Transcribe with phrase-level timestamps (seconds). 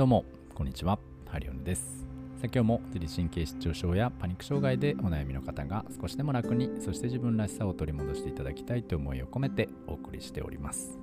[0.00, 0.98] どうも、こんにちは。
[1.28, 2.06] ハリオンです。
[2.40, 10.98] さ今日も自律神経失調症やパニック障害でお悩みの方が少しでも楽に、そして自分らしさを取り戻していただきたいという思いを込めてお送りしております。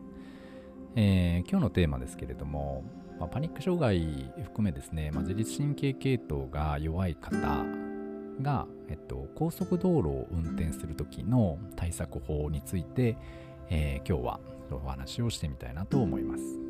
[0.96, 2.86] えー、今日のテーマですけれども、
[3.20, 7.38] まあ、パニック障害含めですね、まあ、自律神経系統が弱い方
[8.41, 13.16] が、えっと、高速道路を運転する時の対策法について、
[13.70, 14.39] えー、今日は
[14.71, 16.67] お話をしてみたいなと思います。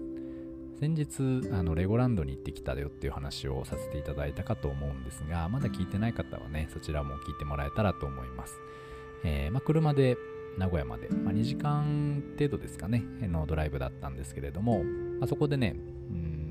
[0.79, 8.53] 先日あのレゴランドに行ってきたよっていう話をさせていただいたかと思うんですがまだ聞いてない方はねそちらも聞いてもらえたらと思います、
[9.23, 10.17] えー、まあ、車で
[10.57, 14.83] 名古屋まで、まあ、2時間程度ですかねのドライブだったんですけれども、
[15.19, 15.75] まあ、そこでね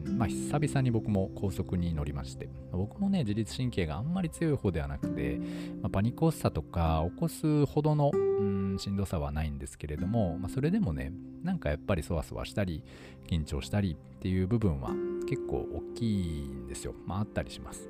[0.06, 5.38] まあ、久々に僕も高速に乗りまして、僕もね、自律神経があんまり強い方ではなくて、
[5.82, 12.82] まあ、パニック発作とか起こすほどの、うん、しんどさはないんですけれども、まあ、それでもね、なんかやっぱりそわそわしたり、
[13.29, 14.90] 緊張したりっていう部分は
[15.29, 16.95] 結構大きいんですよ。
[17.07, 17.88] まあ、あったりします。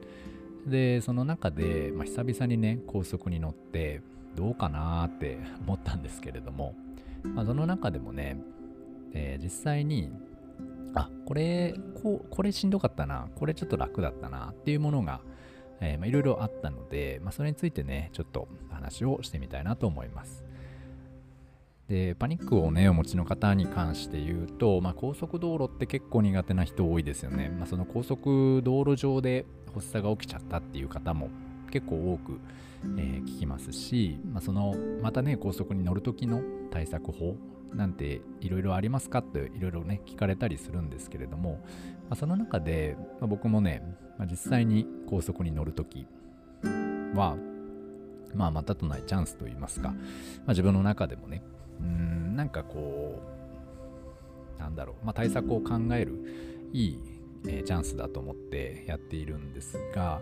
[0.66, 4.00] で、その中で、まあ、久々にね、高速に乗って、
[4.36, 6.76] どうかなって思ったんですけれども、
[7.24, 8.38] まあ、その中でもね、
[9.12, 10.12] えー、実際に
[10.96, 15.20] あ、これ、こ、これしんどかったな、これちょっと楽だったなっていうものが、
[15.80, 20.44] えいろいろあったので、まあ、それについてね、ちょっと話をしてみたいなと思います。
[21.88, 27.50] で、パニックをね、お持ちの方に関して言うと、まあ、高速道路って結構苦手な人多いですよね。
[27.50, 31.28] まあ、その高速道路上で発作が起きちゃったっていう方も
[31.70, 32.40] 結構多く、
[32.96, 37.36] えー、聞きますし、まあ、そのまたね高速に乗る時の対策法
[37.74, 39.18] なんていろいろありますか？
[39.18, 41.60] っていろいろね聞かれたりするんですけれども、
[42.08, 43.82] まあ、その中で、まあ、僕もね、
[44.18, 46.06] まあ、実際に高速に乗るとき
[47.14, 47.36] は
[48.34, 51.42] まあまたとないチャンスといいますか、まあ、自分の中でもね
[51.80, 53.20] うんなんかこ
[54.58, 56.98] うなんだろう、まあ、対策を考えるいい、
[57.46, 60.20] えー、チャンスだと思ってやっているんですが、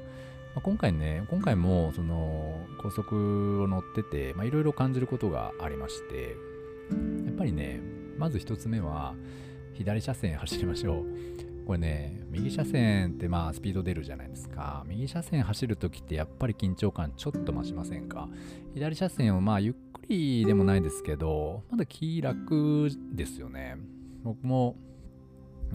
[0.54, 6.36] まあ、今回ね今回もその高速を乗ってていろいろ感じることがありまして
[7.26, 7.80] やっぱりね、
[8.18, 9.14] まず一つ目は、
[9.74, 11.04] 左車線走りましょう。
[11.66, 14.84] これね、右車線ってまあスピード出るじゃないですか。
[14.86, 18.28] 右車線走るときってやっぱり緊張感ちょっと増しませんか？
[18.74, 23.78] 左車線をまあゆっくりでもないですけど、まだ気楽ですよね。
[24.22, 24.76] 僕も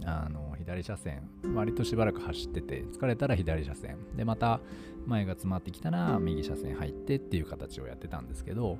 [0.05, 4.61] あの左車線割としばらく走ってて疲れたら左車線でまた
[5.07, 8.77] 前が詰まってきたら右車線入ってっていう形をやってたんですけど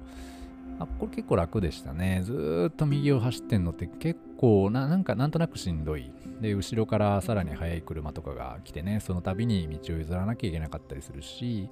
[0.79, 2.21] あこれ結構楽でしたね。
[2.23, 6.11] ずっと右を走ってんのって結構な、なんかなんとなくしんどい。
[6.41, 11.69] で、後ろからさらに速い車とかが来てね、その度に道を譲らなきゃいけなかったりするし、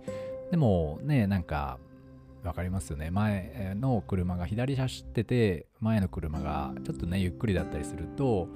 [0.52, 1.80] でもね、なんか、
[2.44, 3.12] わかりますよね。
[3.12, 8.48] 前の車が左走ってて、前の車がちょっとね、ゆっくりだったりすると、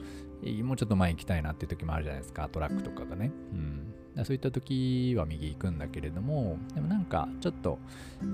[0.64, 3.32] もうちょっと前行きたいなっていう時もあるじゃないですか、トラックとかがね。
[3.54, 3.91] うん。
[4.24, 7.80] そういった時は右行くんだけれども、でもなんかちょっと、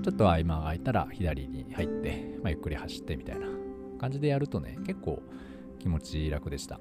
[0.02, 3.46] ちょっと合間が空いたら左に入って、まあ、ゆっくり走ってみたいな
[4.00, 5.22] 感じでやるとね、結構
[5.78, 6.80] 気持ち楽でした。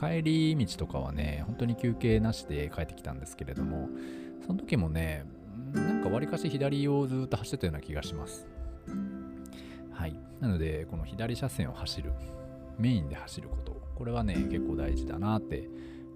[0.00, 3.88] 帰り道とかはね、本当に休憩なしで帰ってきたんですけれども、
[4.46, 5.24] その時もね、
[5.72, 8.46] なんかわりかし左をずっと走ってたような気がします。
[9.92, 10.16] はい。
[10.40, 12.12] なので、この左車線を走る、
[12.78, 15.68] メインで走ること、これはね、結構大事だなって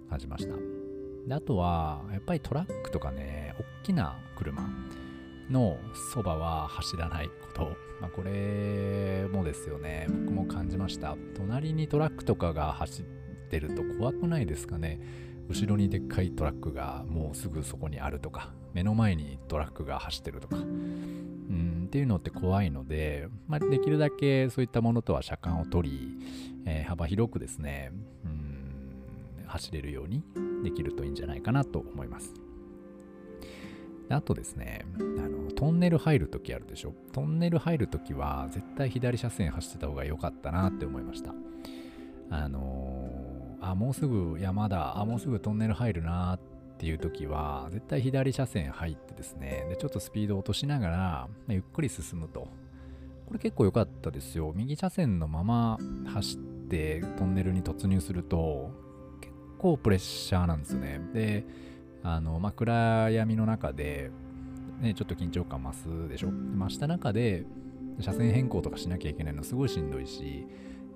[0.09, 0.78] 感じました。
[1.27, 4.69] であとは、やっぱりトラックとかね、大きな車
[5.51, 5.79] の
[6.13, 7.77] そばは走らないこと。
[8.01, 11.17] まあ、これもですよね、僕も感じました。
[11.37, 13.05] 隣にトラックとかが走っ
[13.51, 15.01] てると怖くないですかね。
[15.49, 26.19] 後ろにでっかいトラックがもうすぐそこにあるとか、目の前にトラックが走ってるとか、うん、っていうのって怖いので、まあ、できるだけそういったものとは車間を取り、
[26.67, 27.93] えー、幅広くですね、
[29.49, 30.23] 走れるように
[30.63, 32.35] できるといいんじゃないかなと思います。
[34.11, 36.95] あとですね、あのトンネル入るときあるでしょ？
[37.13, 41.35] トンネル入るときは絶対左車線走ってた方が良かったなって思いました。
[42.31, 46.41] あのー、あ、もうすぐ山だ、あ、もうすぐトンネル入るなっ
[46.79, 52.49] ていうときは、絶対左車線入ってですね、で、ちょっとスピード落としながら、ゆっくり進むと。
[53.27, 54.53] これ結構良かったですよ。
[54.55, 56.39] 右車線のまま走っ
[56.69, 58.71] てトンネルに突入すると、
[59.59, 61.01] 構プレッシャーなんですよね。
[61.13, 61.45] で、
[62.03, 64.11] あの、まあ、暗闇の中で、
[64.81, 66.29] ね、ちょっと緊張感増すでしょ？
[66.31, 67.45] 増した中で、
[68.01, 70.47] 車線変更とかしなきゃいけないのすごいしんどいし、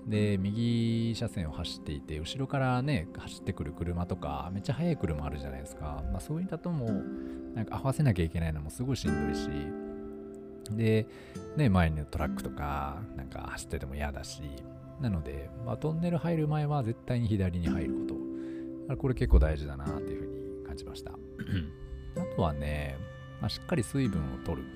[0.06, 6.02] で、右車線を走っていて、後ろからね、走ってくる車とか、めっちゃ速い車あるじゃないですか。
[6.12, 6.88] まあ、そういったとも、
[7.54, 9.48] なんか合わせなきゃいけないのもすごいしんどいし、
[10.70, 11.06] で、
[11.56, 14.42] ね、前にトラックとか、なんか走ってても嫌だし、
[15.00, 18.11] なので、まあ、トンネル入る前は絶対に左に入ること。
[18.96, 21.12] これ結構大事だなっていうふうに感じました。
[22.16, 22.96] あとはね、
[23.40, 24.68] まあ、しっかり水分を取る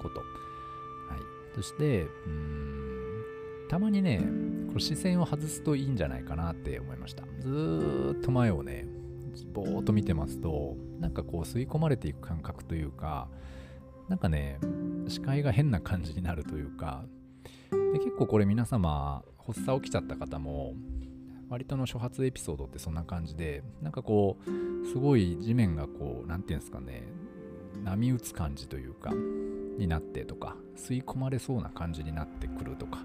[0.00, 0.20] こと。
[0.20, 1.54] はい。
[1.54, 3.22] そして、うん、
[3.68, 4.18] たまにね、
[4.68, 7.24] この視線を外すといいんじゃないかなって思いました。
[7.40, 8.86] ずーっと前をね、
[9.52, 13.28] ぼーっと見てますと、なんかこう吸い込まれていく感覚というか、
[14.08, 14.58] なんかね、
[15.08, 17.04] 視界が変な感じになるというか、
[17.92, 20.74] で結構これ皆様、発作起きちゃった方も、
[21.48, 27.04] 割との初発エピソードってそんな感じで、なんかこう、すごい地面がこう、なんていうんですかね、
[27.84, 29.12] 波打つ感じというか、
[29.78, 32.98] になってとか、吸い込まれそうな感じになってくるとか、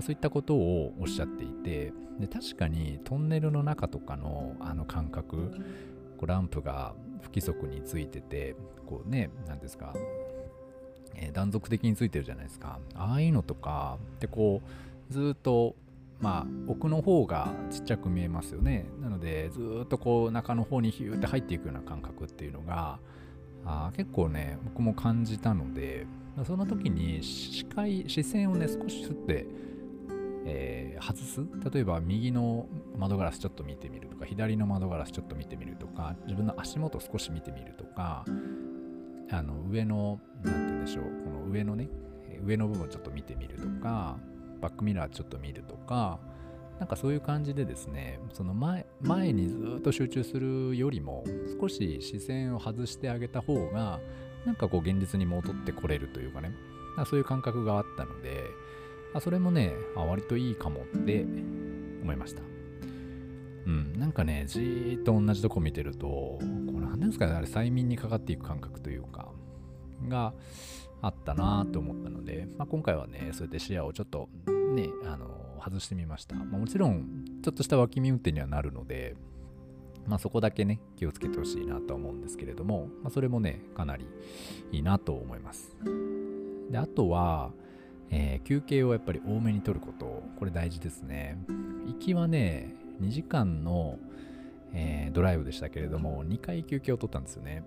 [0.00, 5.52] そういったことをおっしゃっていて、で確かにトンネルの中とかのあの感覚、
[6.16, 9.94] こうランプが不規則についてて、こうね、何ですか、
[11.14, 12.80] えー、断続的についてるじゃないですか。
[12.94, 14.62] ああいうのとかってこ
[15.10, 15.76] う、ずっと
[16.20, 18.86] まあ奥の方がちっちゃく見えますよね。
[19.00, 22.98] なのでずっとこう中の方にヒューって入っていくような感覚っていうのが
[23.64, 26.06] あ結構ね僕も感じたので
[26.44, 29.46] その時に視界視線をね少し振って、
[30.44, 31.40] えー、外す。
[31.72, 32.66] 例えば右の
[32.96, 38.24] 窓ガラスちょっと見てみるとか左の窓ガラスちょっと見てみるとか自分の足元少し見てみるとか
[39.30, 41.88] あの上の何て言うんでしょうこの上のね
[42.44, 44.16] 上の部分ちょっと見てみるとか
[44.60, 46.18] バックミラーちょっと見るとか、
[46.78, 51.24] なんかそういう感じでですね、その前前にずっと集中するよりも、
[51.60, 54.00] 少し視線を外してあげた方が、
[54.46, 56.52] なんかこう現実に戻ってこれるというかね、
[56.98, 58.44] かそういう感覚があったので、
[59.14, 61.24] あそれもねあ、割といいかもって
[62.02, 62.42] 思いました。
[63.66, 69.28] うん、なんかね、じーっと同じとこ見てると、これ何ですかね、あれ催眠にかかっていく感覚というか、
[70.08, 70.32] が、
[71.00, 76.36] あったなと思ったので、まあ、今回はね、そうやって視野をちょっとね、あの外してみました。
[76.36, 79.16] まあ、もちろん、ちょっとした脇見運転にはなるので、
[80.06, 84.06] まあ、そこだけね、気をつけてほしいなと思うんですけれども、まあ、それもね、かなり
[84.72, 85.76] いいなと思います。
[86.70, 87.52] で、あとは、
[88.10, 91.38] えー、休憩をやっぱり多めに取ること、これ大事ですね。
[91.86, 93.98] 行きはね、2時間の、
[94.72, 97.62] えー、ドライブでしたけれども、2回休憩を取ったんですよね。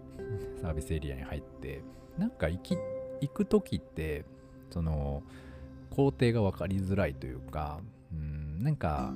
[0.62, 1.84] サービスエリアに入って。
[2.18, 2.78] なんか行きっ
[3.22, 4.26] 行く時って
[4.70, 5.24] その
[5.90, 7.80] 工程が分かりづらいというか
[8.12, 9.14] うんなんか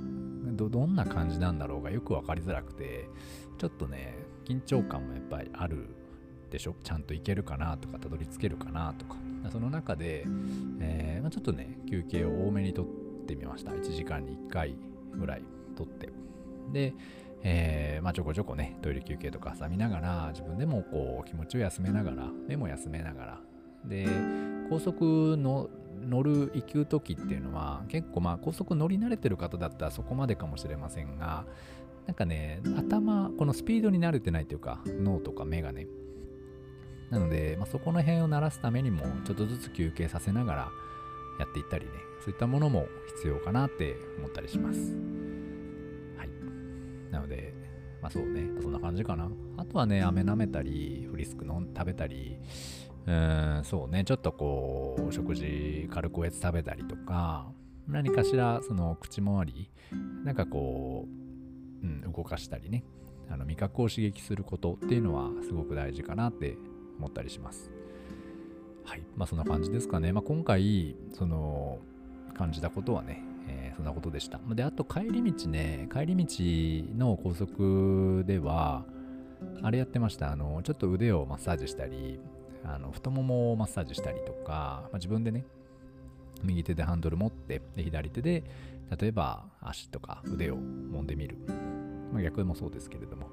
[0.53, 3.09] どんな感じなんだろうがよく分かりづらくて
[3.57, 4.15] ちょっとね
[4.45, 5.87] 緊張感もやっぱりある
[6.51, 6.75] でしょ？
[6.83, 9.17] ちゃんと行けるかなとかたどり着けるかなとか。
[9.51, 10.25] その中で、
[10.79, 12.85] えーまあ、ちょっとね休憩を多めにとっ
[13.27, 13.71] てみました。
[13.71, 14.75] 1時間に1回
[15.15, 15.43] ぐらい
[15.75, 16.09] とって。
[16.73, 16.95] で、
[17.43, 23.41] えー、まあ、ちょこちょこねトイレ休憩とかさ見ながら自分でもこう気持ちを休めながら目も休めながら
[23.87, 24.07] で
[24.69, 25.69] 高速の
[26.07, 31.45] 乗る行く時っていうのは結構まあ高速乗り慣れてる方だったらそこまでかもしれませんが
[32.05, 35.87] なんかね頭このスピードに慣れてないというか脳とか目がね。
[37.11, 40.71] なので、まあ、そこの辺を鳴らすためにもちょっとずつ休憩させながら
[41.39, 44.79] やっていったりねそういったものも必要かなって思ったりします。
[46.17, 46.29] はい。
[47.11, 47.53] なので
[48.01, 48.61] まあそうね。
[48.61, 49.29] そんな感じかな。
[49.57, 52.37] あとはね飴舐めたりフリスクの食べたり
[53.07, 57.47] うん、そうね、ちょっとこう、食事、軽くおやつ食べたりとか、
[57.87, 59.69] 何かしら、その口周り、
[60.23, 61.07] なんかこ
[61.83, 62.83] う、うん、動かしたりね、
[63.29, 66.57] あの味覚を刺激することっていうのはすごく大事かなって
[66.97, 67.71] 思ったりします。
[68.83, 69.03] はい。
[69.15, 70.11] まあそんな感じですかね。
[70.13, 71.79] まあ今回、その、
[72.35, 74.39] 感じたことはね、えー、そんなことでした。
[74.49, 76.25] で、あと帰り道ね、帰り道
[76.97, 78.85] の高速では、
[79.61, 80.31] あれやってました。
[80.31, 82.19] あの、ちょっと腕をマッサージしたり、
[82.65, 85.45] あの太ももをマッサージしたりとか、まあ、自分でね、
[86.43, 88.43] 右手でハンドル持って、で左手で、
[88.99, 91.37] 例えば足とか腕を揉んでみる。
[92.11, 93.29] まあ、逆もそうですけれども、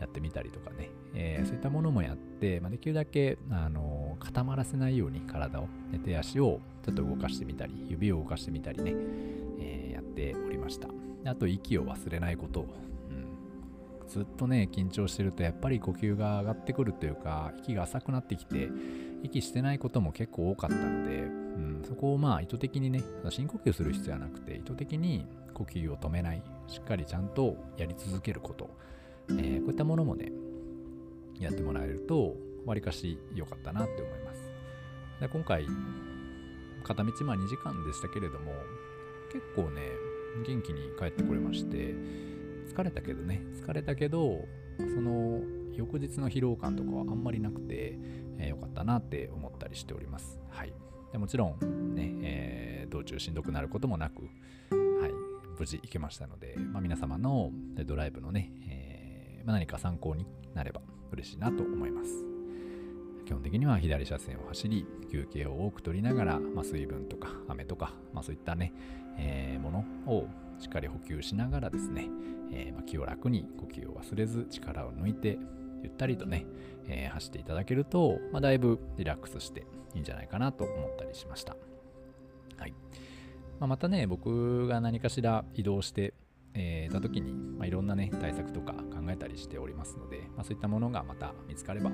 [0.00, 5.68] やってみたりとかね、えー、そういったものもやって、まあ、できるだけ、あの固まらせないように体を、
[6.04, 8.94] 手足をちょっと動かしてみたり、指を動かしてみたりね、
[9.58, 10.88] えー、やっておりました。
[11.24, 12.66] あと、息を忘れないこと
[14.08, 18.70] ずっとね、緊張してるとやっぱり呼吸が上がってくるというか、息が浅くなってきて、
[19.22, 28.70] 息してないことも結構多かったので、うん、そこをまあ意図的にね、深呼吸する必要はなくて、意図的に呼吸を止めない、しっかりちゃんとやり続けること、
[29.30, 30.30] えー、こういったものもね、
[31.40, 34.52] やってもらえると、わりかし良かったなって思います。
[35.20, 35.66] で今回、
[36.84, 38.52] 片道まあ2時間でしたけれども、
[39.32, 39.82] 結構ね、
[40.46, 41.94] 元気に帰ってこれまして、
[42.66, 44.44] 疲れたけどね、疲れたけど、
[44.78, 45.40] その
[45.74, 47.98] 翌日の疲労感とかはあんまりなくて、
[48.38, 50.40] えー、よかったなって思ったりしております。
[50.50, 50.72] はい。
[51.12, 55.12] でもちろんね、えー、道中しんどくなることもなく、はい、
[55.58, 57.50] 無事行けましたので、まあ、皆様の
[57.84, 60.80] ドライブのね、えまあ、何か参考になれば
[61.12, 62.35] 嬉しいなと思います。
[63.26, 68.72] 基本的には左車線を走り、休憩を多く取りながら、まあ、水分とか雨とか、まあ、そういったね、
[69.18, 70.28] えー、ものを
[70.58, 72.08] しっかり補給しながらですね、
[72.52, 75.38] えー、ま気を楽に呼吸を忘れず力を抜いて
[75.82, 76.46] ゆったりとね、
[76.86, 81.56] えー、走っていただけると、まあ、だいぶリラックスしていいんじゃないかなと思ったりしました。
[82.58, 82.74] はい
[83.58, 86.14] まあ、またね、僕が何かしら移動して、
[86.54, 91.90] えー、た時に、まあ、いろんなね、対策とか考えたりしておりますので、ま、そういったものがまた見つかれば、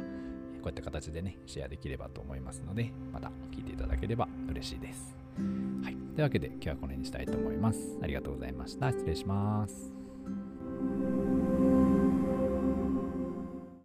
[0.62, 5.16] こういった形でね、シェアできればと思いますので、また聞いていただければ嬉しいです。
[5.82, 5.94] はい。
[5.94, 7.98] というわけで今日はこの辺にしたいと思います。
[8.02, 8.90] ありがとうございました。
[8.90, 10.01] 失礼します。